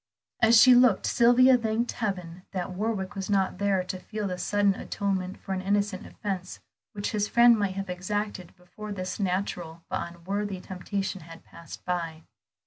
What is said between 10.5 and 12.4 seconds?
temptation had passed by.